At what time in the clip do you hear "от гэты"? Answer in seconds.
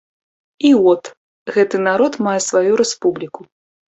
0.91-1.81